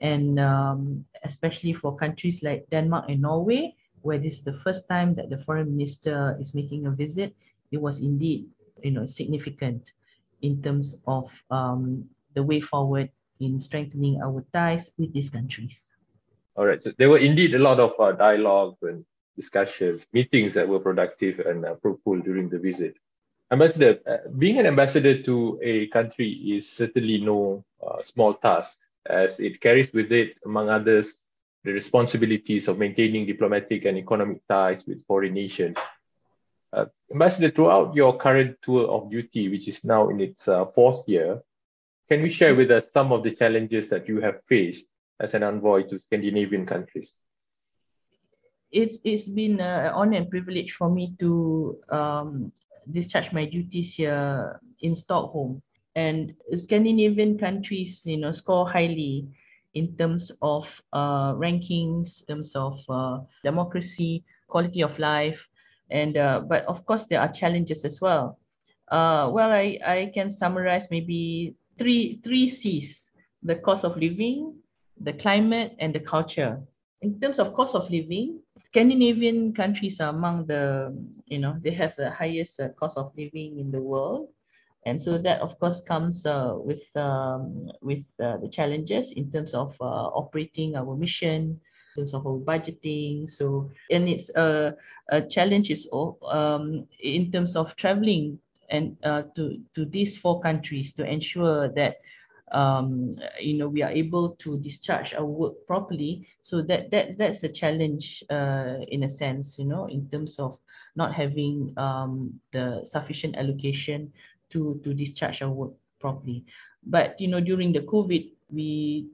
and 0.00 0.38
um, 0.38 1.04
especially 1.24 1.72
for 1.72 1.96
countries 1.96 2.42
like 2.42 2.68
Denmark 2.70 3.06
and 3.08 3.22
Norway, 3.22 3.74
where 4.02 4.18
this 4.18 4.34
is 4.34 4.44
the 4.44 4.56
first 4.56 4.88
time 4.88 5.14
that 5.14 5.30
the 5.30 5.38
foreign 5.38 5.76
minister 5.76 6.36
is 6.40 6.54
making 6.54 6.86
a 6.86 6.90
visit, 6.90 7.34
it 7.70 7.80
was 7.80 8.00
indeed 8.00 8.46
you 8.82 8.90
know 8.90 9.06
significant 9.06 9.92
in 10.42 10.62
terms 10.62 10.96
of 11.06 11.42
um, 11.50 12.04
the 12.34 12.42
way 12.42 12.60
forward 12.60 13.10
in 13.40 13.60
strengthening 13.60 14.20
our 14.22 14.44
ties 14.52 14.90
with 14.98 15.12
these 15.12 15.30
countries. 15.30 15.92
All 16.56 16.66
right, 16.66 16.82
so 16.82 16.92
there 16.98 17.10
were 17.10 17.18
indeed 17.18 17.54
a 17.54 17.58
lot 17.58 17.78
of 17.78 17.92
uh, 17.98 18.12
dialogues 18.12 18.78
and 18.82 19.04
discussions, 19.36 20.06
meetings 20.12 20.54
that 20.54 20.68
were 20.68 20.80
productive 20.80 21.38
and 21.40 21.64
uh, 21.64 21.76
fruitful 21.80 22.18
during 22.20 22.48
the 22.48 22.58
visit. 22.58 22.96
Ambassador, 23.50 23.98
uh, 24.06 24.28
being 24.36 24.58
an 24.58 24.66
ambassador 24.66 25.22
to 25.22 25.58
a 25.62 25.86
country 25.88 26.30
is 26.30 26.68
certainly 26.68 27.18
no 27.20 27.64
uh, 27.80 28.02
small 28.02 28.34
task 28.34 28.76
as 29.08 29.40
it 29.40 29.60
carries 29.60 29.92
with 29.92 30.12
it, 30.12 30.36
among 30.44 30.68
others, 30.68 31.14
the 31.64 31.72
responsibilities 31.72 32.68
of 32.68 32.78
maintaining 32.78 33.26
diplomatic 33.26 33.84
and 33.84 33.98
economic 33.98 34.46
ties 34.48 34.84
with 34.86 35.04
foreign 35.06 35.34
nations. 35.34 35.76
Uh, 36.72 36.86
Ambassador, 37.10 37.50
throughout 37.50 37.94
your 37.94 38.16
current 38.16 38.56
tour 38.62 38.86
of 38.86 39.10
duty, 39.10 39.48
which 39.48 39.66
is 39.68 39.82
now 39.84 40.08
in 40.10 40.20
its 40.20 40.46
uh, 40.46 40.66
fourth 40.66 41.08
year, 41.08 41.42
can 42.08 42.20
you 42.20 42.28
share 42.28 42.54
with 42.54 42.70
us 42.70 42.86
some 42.92 43.12
of 43.12 43.22
the 43.22 43.30
challenges 43.30 43.90
that 43.90 44.08
you 44.08 44.20
have 44.20 44.40
faced 44.48 44.86
as 45.20 45.34
an 45.34 45.42
envoy 45.42 45.82
to 45.88 45.98
Scandinavian 45.98 46.64
countries? 46.66 47.12
It's, 48.70 48.98
it's 49.02 49.28
been 49.28 49.60
an 49.60 49.92
honor 49.92 50.18
and 50.18 50.30
privilege 50.30 50.72
for 50.72 50.90
me 50.90 51.14
to 51.18 51.78
um, 51.88 52.52
discharge 52.90 53.32
my 53.32 53.46
duties 53.46 53.94
here 53.94 54.60
in 54.80 54.94
Stockholm 54.94 55.62
and 55.98 56.34
Scandinavian 56.54 57.38
countries, 57.38 58.06
you 58.06 58.18
know, 58.18 58.30
score 58.30 58.70
highly 58.70 59.26
in 59.74 59.96
terms 59.96 60.30
of 60.42 60.64
uh, 60.92 61.34
rankings, 61.34 62.22
in 62.22 62.26
terms 62.28 62.54
of 62.54 62.78
uh, 62.88 63.18
democracy, 63.42 64.24
quality 64.46 64.82
of 64.82 64.98
life, 64.98 65.48
and 65.90 66.16
uh, 66.16 66.40
but 66.46 66.64
of 66.66 66.86
course 66.86 67.06
there 67.06 67.20
are 67.20 67.32
challenges 67.40 67.84
as 67.84 68.00
well. 68.00 68.38
Uh, 68.88 69.28
well, 69.34 69.50
I, 69.50 69.78
I 69.84 70.10
can 70.14 70.30
summarize 70.30 70.86
maybe 70.90 71.56
three 71.78 72.20
three 72.22 72.48
C's: 72.48 73.10
the 73.42 73.56
cost 73.56 73.84
of 73.84 73.96
living, 73.96 74.54
the 75.02 75.12
climate, 75.12 75.74
and 75.80 75.92
the 75.94 76.00
culture. 76.00 76.62
In 77.02 77.18
terms 77.20 77.38
of 77.38 77.54
cost 77.54 77.74
of 77.74 77.90
living, 77.90 78.38
Scandinavian 78.70 79.52
countries 79.52 80.00
are 80.00 80.10
among 80.10 80.46
the 80.46 80.94
you 81.26 81.38
know 81.42 81.58
they 81.62 81.74
have 81.74 81.94
the 81.98 82.10
highest 82.10 82.60
uh, 82.60 82.70
cost 82.78 82.96
of 82.96 83.10
living 83.18 83.58
in 83.58 83.70
the 83.74 83.82
world 83.82 84.30
and 84.88 85.00
so 85.00 85.18
that 85.18 85.40
of 85.40 85.58
course 85.60 85.80
comes 85.80 86.24
uh, 86.24 86.54
with 86.56 86.84
um, 86.96 87.70
with 87.82 88.06
uh, 88.20 88.38
the 88.38 88.48
challenges 88.48 89.12
in 89.12 89.30
terms 89.30 89.54
of 89.54 89.76
uh, 89.80 90.08
operating 90.16 90.76
our 90.76 90.96
mission 90.96 91.60
in 91.96 92.02
terms 92.02 92.14
of 92.14 92.26
our 92.26 92.38
budgeting. 92.38 93.28
So 93.30 93.70
and 93.90 94.08
it's 94.08 94.30
a, 94.30 94.74
a 95.10 95.22
challenge 95.22 95.70
is 95.70 95.88
um, 95.92 96.86
in 97.00 97.30
terms 97.30 97.56
of 97.56 97.76
traveling 97.76 98.38
and 98.70 98.96
uh, 99.04 99.22
to 99.36 99.60
to 99.74 99.84
these 99.84 100.16
four 100.16 100.40
countries 100.40 100.92
to 100.94 101.04
ensure 101.04 101.68
that 101.74 101.96
um, 102.52 103.14
you 103.40 103.58
know 103.58 103.68
we 103.68 103.82
are 103.82 103.90
able 103.90 104.30
to 104.40 104.58
discharge 104.58 105.12
our 105.12 105.26
work 105.26 105.54
properly. 105.66 106.26
So 106.40 106.62
that 106.62 106.90
that 106.90 107.18
that's 107.18 107.42
a 107.42 107.48
challenge 107.48 108.24
uh, 108.30 108.80
in 108.88 109.02
a 109.02 109.08
sense 109.08 109.58
you 109.58 109.66
know 109.66 109.86
in 109.86 110.08
terms 110.08 110.38
of 110.38 110.58
not 110.96 111.14
having 111.14 111.74
um, 111.76 112.40
the 112.52 112.80
sufficient 112.84 113.36
allocation 113.36 114.12
to 114.50 114.80
to 114.84 114.94
discharge 114.94 115.42
our 115.42 115.50
work 115.50 115.72
properly. 116.00 116.44
But 116.86 117.20
you 117.20 117.28
know, 117.28 117.40
during 117.40 117.72
the 117.72 117.80
COVID, 117.80 118.30
we 118.50 119.08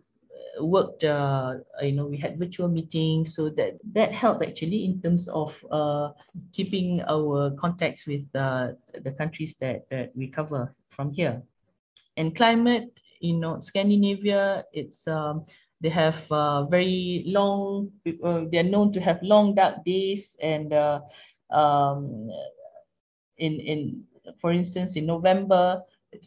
uh, 0.59 0.65
worked. 0.65 1.05
Uh, 1.05 1.65
you 1.83 1.93
know, 1.93 2.07
we 2.07 2.17
had 2.17 2.39
virtual 2.39 2.69
meetings, 2.69 3.35
so 3.35 3.49
that 3.51 3.79
that 3.93 4.13
helped 4.13 4.45
actually 4.45 4.85
in 4.85 5.01
terms 5.01 5.29
of 5.29 5.53
uh, 5.71 6.11
keeping 6.53 7.03
our 7.09 7.51
contacts 7.59 8.07
with 8.07 8.25
uh, 8.35 8.73
the 9.03 9.13
countries 9.13 9.57
that 9.61 9.89
that 9.91 10.13
we 10.15 10.29
cover 10.29 10.75
from 10.89 11.13
here. 11.13 11.43
And 12.17 12.37
climate, 12.37 12.95
you 13.21 13.35
know, 13.35 13.61
Scandinavia, 13.61 14.65
it's 14.73 15.09
um, 15.09 15.47
they 15.81 15.89
have 15.89 16.31
uh, 16.31 16.65
very 16.65 17.25
long. 17.27 17.91
Uh, 18.07 18.45
they 18.51 18.59
are 18.59 18.71
known 18.71 18.93
to 18.93 19.01
have 19.01 19.19
long 19.23 19.55
dark 19.55 19.85
days 19.85 20.37
and 20.41 20.73
uh, 20.73 21.01
um, 21.51 22.31
in 23.39 23.61
in 23.61 24.05
for 24.45 24.53
instance, 24.53 24.95
in 24.95 25.07
November, 25.07 25.81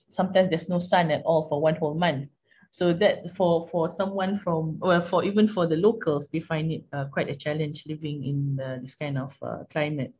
sometimes 0.09 0.49
there's 0.49 0.67
no 0.67 0.79
sun 0.79 1.11
at 1.11 1.21
all 1.23 1.43
for 1.47 1.61
one 1.61 1.75
whole 1.75 1.93
month. 1.93 2.27
So 2.71 2.91
that 2.93 3.29
for 3.35 3.67
for 3.67 3.91
someone 3.91 4.39
from 4.39 4.79
well 4.79 5.01
for 5.01 5.23
even 5.23 5.47
for 5.47 5.67
the 5.67 5.75
locals, 5.75 6.27
they 6.33 6.39
find 6.39 6.71
it 6.71 6.83
uh, 6.91 7.05
quite 7.13 7.29
a 7.29 7.35
challenge 7.35 7.85
living 7.85 8.25
in 8.25 8.59
uh, 8.59 8.79
this 8.81 8.95
kind 8.95 9.19
of 9.19 9.37
uh, 9.43 9.65
climate. 9.69 10.15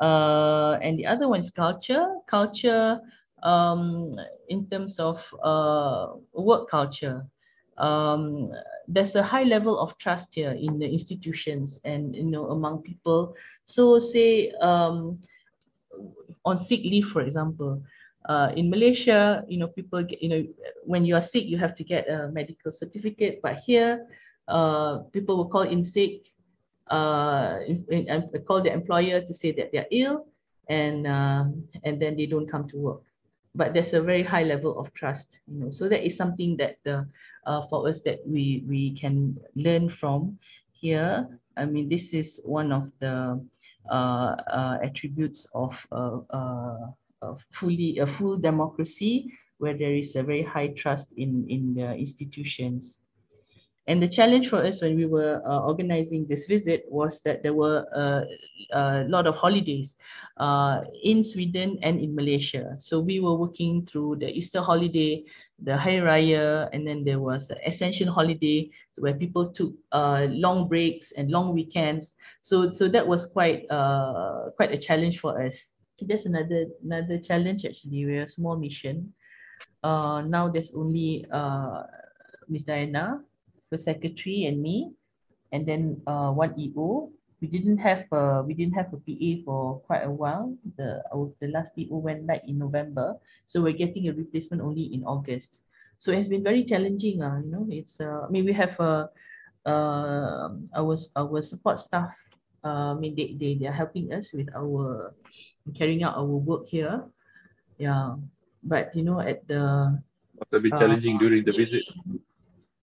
Uh, 0.00 0.72
and 0.82 0.98
the 0.98 1.06
other 1.06 1.28
one 1.28 1.38
is 1.38 1.52
culture. 1.52 2.04
Culture 2.26 2.98
um, 3.44 4.18
in 4.48 4.66
terms 4.66 4.98
of 4.98 5.22
uh, 5.40 6.14
work 6.32 6.68
culture. 6.68 7.24
Um, 7.76 8.50
there's 8.88 9.14
a 9.14 9.22
high 9.22 9.44
level 9.44 9.78
of 9.78 9.96
trust 9.98 10.34
here 10.34 10.50
in 10.50 10.80
the 10.80 10.90
institutions 10.90 11.78
and 11.84 12.16
you 12.16 12.24
know 12.24 12.50
among 12.50 12.82
people. 12.82 13.36
So 13.62 14.00
say 14.00 14.50
um, 14.60 15.20
on 16.44 16.58
sick 16.58 16.80
leave, 16.80 17.06
for 17.06 17.22
example, 17.22 17.82
uh, 18.28 18.52
in 18.56 18.68
Malaysia, 18.70 19.44
you 19.48 19.58
know, 19.58 19.68
people 19.68 20.02
get, 20.02 20.22
you 20.22 20.28
know, 20.28 20.44
when 20.84 21.04
you 21.04 21.14
are 21.14 21.22
sick, 21.22 21.44
you 21.44 21.56
have 21.56 21.74
to 21.76 21.84
get 21.84 22.08
a 22.08 22.28
medical 22.28 22.72
certificate. 22.72 23.40
But 23.42 23.56
here, 23.60 24.06
uh, 24.48 24.98
people 25.12 25.36
will 25.36 25.48
call 25.48 25.62
in 25.62 25.82
sick, 25.82 26.28
uh, 26.88 27.60
call 28.46 28.62
the 28.62 28.72
employer 28.72 29.20
to 29.20 29.34
say 29.34 29.52
that 29.52 29.72
they're 29.72 29.88
ill, 29.90 30.26
and 30.68 31.06
um, 31.06 31.64
and 31.84 32.00
then 32.00 32.16
they 32.16 32.26
don't 32.26 32.48
come 32.48 32.68
to 32.68 32.76
work. 32.76 33.02
But 33.54 33.72
there's 33.72 33.94
a 33.94 34.02
very 34.02 34.22
high 34.22 34.44
level 34.44 34.78
of 34.78 34.92
trust 34.92 35.40
you 35.48 35.60
know. 35.60 35.70
So 35.70 35.88
that 35.88 36.04
is 36.04 36.16
something 36.16 36.56
that 36.58 36.76
the 36.84 37.08
uh, 37.46 37.66
for 37.68 37.88
us 37.88 38.00
that 38.00 38.20
we 38.26 38.64
we 38.68 38.92
can 38.92 39.40
learn 39.56 39.88
from 39.88 40.38
here. 40.72 41.28
I 41.56 41.64
mean 41.64 41.88
this 41.88 42.14
is 42.14 42.40
one 42.44 42.72
of 42.72 42.92
the 43.00 43.08
uh, 43.08 43.34
uh, 43.34 43.36
attributes 44.82 45.46
of 45.54 45.86
uh, 45.92 46.18
uh, 46.30 47.34
fully 47.50 47.98
a 47.98 48.06
full 48.06 48.36
democracy 48.36 49.32
where 49.58 49.74
there 49.74 49.94
is 49.94 50.16
a 50.16 50.22
very 50.22 50.42
high 50.42 50.68
trust 50.68 51.12
in 51.16 51.46
in 51.48 51.74
the 51.74 51.94
institutions 51.94 53.00
and 53.88 54.02
the 54.02 54.06
challenge 54.06 54.50
for 54.50 54.62
us 54.62 54.82
when 54.82 54.96
we 54.96 55.06
were 55.06 55.40
uh, 55.48 55.60
organizing 55.60 56.26
this 56.26 56.44
visit 56.44 56.84
was 56.90 57.22
that 57.22 57.42
there 57.42 57.54
were 57.54 57.88
uh, 57.96 58.20
a 58.76 59.08
lot 59.08 59.26
of 59.26 59.34
holidays 59.34 59.96
uh, 60.36 60.82
in 61.02 61.24
Sweden 61.24 61.78
and 61.82 61.98
in 61.98 62.14
Malaysia. 62.14 62.76
So 62.76 63.00
we 63.00 63.18
were 63.18 63.34
working 63.34 63.86
through 63.86 64.16
the 64.16 64.28
Easter 64.28 64.60
holiday, 64.60 65.24
the 65.64 65.74
Hari 65.74 66.04
Raya, 66.04 66.68
and 66.74 66.86
then 66.86 67.02
there 67.02 67.18
was 67.18 67.48
the 67.48 67.56
Ascension 67.66 68.06
holiday 68.06 68.68
where 68.98 69.14
people 69.14 69.48
took 69.48 69.72
uh, 69.92 70.28
long 70.28 70.68
breaks 70.68 71.12
and 71.12 71.30
long 71.30 71.54
weekends. 71.54 72.14
So 72.42 72.68
so 72.68 72.88
that 72.88 73.08
was 73.08 73.24
quite 73.24 73.64
uh, 73.72 74.50
quite 74.56 74.70
a 74.70 74.78
challenge 74.78 75.18
for 75.18 75.40
us. 75.40 75.72
That's 76.04 76.26
another 76.26 76.68
another 76.84 77.16
challenge 77.16 77.64
actually. 77.64 78.04
We're 78.04 78.28
a 78.28 78.28
small 78.28 78.60
mission. 78.60 79.14
Uh, 79.82 80.20
now 80.28 80.52
there's 80.52 80.76
only 80.76 81.24
Miss 82.48 82.62
Diana 82.64 83.24
first 83.70 83.84
secretary 83.84 84.46
and 84.46 84.60
me, 84.60 84.92
and 85.52 85.66
then 85.66 86.00
uh, 86.06 86.30
one 86.30 86.58
EO. 86.58 87.10
We 87.40 87.46
didn't 87.46 87.78
have 87.78 88.10
a, 88.10 88.42
we 88.42 88.52
didn't 88.52 88.74
have 88.74 88.90
a 88.92 88.98
PA 88.98 89.30
for 89.44 89.78
quite 89.86 90.02
a 90.02 90.10
while. 90.10 90.56
The 90.76 91.04
our, 91.14 91.30
the 91.38 91.48
last 91.48 91.70
PO 91.76 91.94
went 91.94 92.26
back 92.26 92.42
in 92.48 92.58
November, 92.58 93.14
so 93.46 93.62
we're 93.62 93.78
getting 93.78 94.08
a 94.08 94.12
replacement 94.12 94.60
only 94.60 94.90
in 94.90 95.04
August. 95.04 95.62
So 95.98 96.10
it 96.10 96.16
has 96.16 96.26
been 96.26 96.42
very 96.42 96.64
challenging. 96.64 97.22
Uh, 97.22 97.38
you 97.38 97.50
know, 97.50 97.66
it's 97.70 98.00
uh, 98.00 98.26
I 98.26 98.28
mean 98.30 98.44
we 98.44 98.52
have 98.52 98.74
a 98.80 99.10
uh, 99.66 100.50
our 100.74 100.96
our 101.14 101.42
support 101.42 101.78
staff. 101.78 102.14
Uh, 102.64 102.90
I 102.90 102.98
mean 102.98 103.14
they, 103.14 103.38
they 103.38 103.54
they 103.54 103.66
are 103.70 103.76
helping 103.76 104.10
us 104.12 104.34
with 104.34 104.50
our 104.54 105.14
carrying 105.78 106.02
out 106.02 106.18
our 106.18 106.26
work 106.26 106.66
here. 106.66 107.06
Yeah, 107.78 108.18
but 108.66 108.90
you 108.98 109.06
know 109.06 109.22
at 109.22 109.46
the 109.46 109.94
must 110.38 110.52
have 110.52 110.62
been 110.62 110.78
challenging 110.78 111.16
uh, 111.16 111.18
during 111.18 111.44
the 111.44 111.52
visit. 111.52 111.84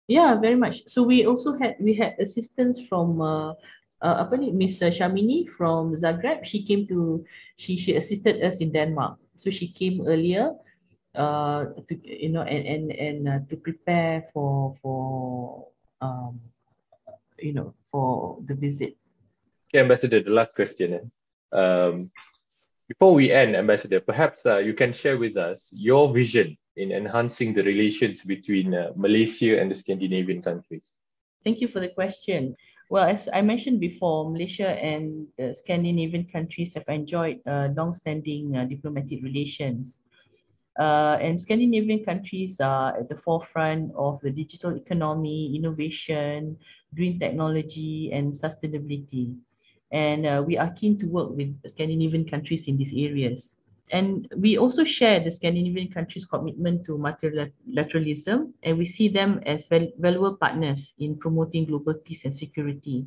Yeah, 0.08 0.38
very 0.40 0.56
much. 0.56 0.86
So 0.88 1.02
we 1.04 1.26
also 1.26 1.58
had 1.58 1.78
we 1.80 1.94
had 1.98 2.14
assistance 2.20 2.78
from 2.86 3.22
uh, 3.22 3.58
uh, 4.06 4.16
apa 4.22 4.38
ni 4.38 4.54
Miss 4.54 4.78
Shamini 4.78 5.50
from 5.50 5.98
Zagreb. 5.98 6.46
She 6.46 6.62
came 6.62 6.86
to 6.94 7.26
she 7.58 7.74
she 7.74 7.98
assisted 7.98 8.38
us 8.46 8.62
in 8.62 8.70
Denmark. 8.70 9.18
So 9.34 9.50
she 9.50 9.68
came 9.68 10.06
earlier, 10.06 10.54
uh, 11.18 11.74
to 11.90 11.94
you 12.06 12.30
know 12.30 12.46
and 12.46 12.64
and 12.70 12.86
and 12.94 13.20
uh, 13.28 13.42
to 13.50 13.58
prepare 13.58 14.30
for 14.30 14.78
for 14.78 15.74
um 16.06 16.38
you 17.42 17.58
know 17.58 17.74
for 17.90 18.38
the 18.46 18.54
visit. 18.54 18.94
Okay, 19.74 19.82
Ambassador. 19.82 20.22
The 20.22 20.30
last 20.30 20.54
question. 20.54 21.02
Eh? 21.02 21.06
Um, 21.50 22.14
before 22.88 23.18
we 23.18 23.34
end, 23.34 23.58
Ambassador, 23.58 24.00
perhaps 24.00 24.46
uh, 24.46 24.62
you 24.62 24.78
can 24.78 24.94
share 24.94 25.18
with 25.18 25.34
us 25.34 25.66
your 25.74 26.14
vision 26.14 26.54
in 26.78 26.92
enhancing 26.92 27.54
the 27.54 27.64
relations 27.64 28.24
between 28.24 28.74
uh, 28.74 28.92
Malaysia 28.96 29.60
and 29.60 29.72
the 29.72 29.76
Scandinavian 29.76 30.42
countries? 30.42 30.92
Thank 31.44 31.62
you 31.62 31.68
for 31.68 31.80
the 31.80 31.90
question. 31.90 32.56
Well, 32.90 33.08
as 33.08 33.30
I 33.34 33.42
mentioned 33.42 33.80
before, 33.80 34.30
Malaysia 34.30 34.70
and 34.70 35.28
the 35.38 35.54
Scandinavian 35.54 36.26
countries 36.26 36.74
have 36.76 36.86
enjoyed 36.88 37.40
uh, 37.48 37.70
long-standing 37.76 38.56
uh, 38.56 38.66
diplomatic 38.66 39.24
relations. 39.24 40.02
Uh, 40.78 41.18
and 41.22 41.40
Scandinavian 41.40 42.04
countries 42.04 42.60
are 42.60 42.98
at 43.00 43.08
the 43.08 43.16
forefront 43.16 43.92
of 43.96 44.20
the 44.22 44.30
digital 44.30 44.76
economy, 44.76 45.56
innovation, 45.56 46.58
green 46.94 47.18
technology, 47.18 48.12
and 48.12 48.34
sustainability. 48.34 49.36
And 49.92 50.26
uh, 50.26 50.44
we 50.46 50.58
are 50.58 50.72
keen 50.74 50.98
to 51.00 51.08
work 51.08 51.30
with 51.32 51.56
Scandinavian 51.66 52.28
countries 52.28 52.68
in 52.68 52.78
these 52.78 52.94
areas. 52.94 53.56
And 53.92 54.28
we 54.36 54.58
also 54.58 54.84
share 54.84 55.20
the 55.20 55.32
Scandinavian 55.32 55.92
countries' 55.92 56.26
commitment 56.26 56.86
to 56.86 56.98
multilateralism, 56.98 58.52
and 58.64 58.78
we 58.78 58.86
see 58.86 59.08
them 59.10 59.42
as 59.46 59.68
valuable 59.68 60.36
partners 60.36 60.94
in 60.98 61.18
promoting 61.18 61.66
global 61.66 61.94
peace 61.94 62.26
and 62.26 62.34
security. 62.34 63.06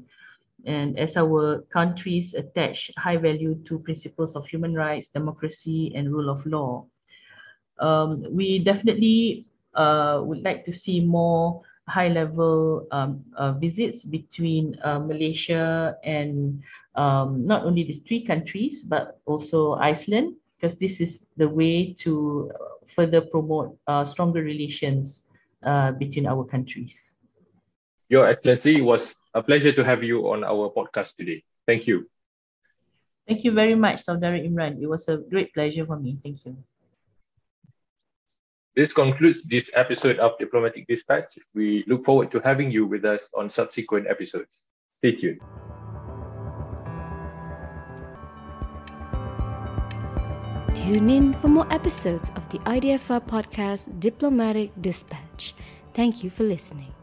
And 0.64 0.98
as 0.98 1.16
our 1.16 1.62
countries 1.72 2.34
attach 2.34 2.90
high 2.96 3.16
value 3.16 3.56
to 3.66 3.78
principles 3.78 4.36
of 4.36 4.46
human 4.46 4.74
rights, 4.74 5.08
democracy, 5.08 5.92
and 5.94 6.12
rule 6.12 6.30
of 6.30 6.46
law, 6.46 6.86
um, 7.80 8.24
we 8.30 8.58
definitely 8.58 9.46
uh, 9.74 10.20
would 10.24 10.42
like 10.42 10.64
to 10.66 10.72
see 10.72 11.00
more 11.00 11.62
high 11.88 12.08
level 12.08 12.86
um, 12.92 13.24
uh, 13.36 13.52
visits 13.52 14.02
between 14.02 14.76
uh, 14.84 14.98
Malaysia 14.98 15.96
and 16.04 16.62
um, 16.94 17.46
not 17.46 17.64
only 17.64 17.82
these 17.82 18.00
three 18.00 18.20
countries, 18.24 18.82
but 18.82 19.20
also 19.26 19.74
Iceland, 19.74 20.34
because 20.58 20.76
this 20.76 21.00
is 21.00 21.24
the 21.36 21.48
way 21.48 21.92
to 21.94 22.50
further 22.86 23.20
promote 23.20 23.78
uh, 23.86 24.04
stronger 24.04 24.42
relations 24.42 25.24
uh, 25.62 25.92
between 25.92 26.26
our 26.26 26.44
countries. 26.44 27.14
Your 28.08 28.26
Excellency, 28.26 28.78
it 28.78 28.82
was 28.82 29.14
a 29.34 29.42
pleasure 29.42 29.72
to 29.72 29.84
have 29.84 30.02
you 30.02 30.28
on 30.32 30.42
our 30.42 30.70
podcast 30.70 31.14
today. 31.14 31.44
Thank 31.66 31.86
you. 31.86 32.10
Thank 33.28 33.44
you 33.44 33.52
very 33.52 33.74
much, 33.74 34.04
Saudara 34.04 34.40
Imran. 34.40 34.82
It 34.82 34.86
was 34.86 35.06
a 35.08 35.18
great 35.18 35.52
pleasure 35.54 35.86
for 35.86 35.98
me. 35.98 36.18
Thank 36.22 36.44
you. 36.46 36.56
This 38.74 38.92
concludes 38.92 39.42
this 39.42 39.70
episode 39.74 40.18
of 40.18 40.38
Diplomatic 40.38 40.86
Dispatch. 40.86 41.38
We 41.54 41.84
look 41.86 42.04
forward 42.04 42.30
to 42.30 42.40
having 42.40 42.70
you 42.70 42.86
with 42.86 43.04
us 43.04 43.28
on 43.34 43.50
subsequent 43.50 44.06
episodes. 44.08 44.48
Stay 44.98 45.12
tuned. 45.12 45.67
Tune 50.88 51.10
in 51.10 51.34
for 51.34 51.48
more 51.48 51.70
episodes 51.70 52.30
of 52.34 52.48
the 52.48 52.56
IDFR 52.60 53.20
podcast 53.20 54.00
Diplomatic 54.00 54.70
Dispatch. 54.80 55.54
Thank 55.92 56.24
you 56.24 56.30
for 56.30 56.44
listening. 56.44 56.94